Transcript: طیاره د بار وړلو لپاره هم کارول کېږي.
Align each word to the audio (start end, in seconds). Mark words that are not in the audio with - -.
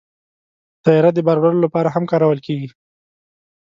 طیاره 0.83 1.11
د 1.13 1.19
بار 1.27 1.37
وړلو 1.39 1.63
لپاره 1.65 1.89
هم 1.95 2.03
کارول 2.11 2.39
کېږي. 2.45 2.69